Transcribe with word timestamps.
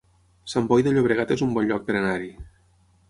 Sant 0.53 0.69
Boi 0.71 0.85
de 0.87 0.93
Llobregat 0.95 1.33
es 1.37 1.43
un 1.47 1.53
bon 1.59 1.69
lloc 1.73 1.85
per 1.91 1.99
anar-hi 2.01 2.33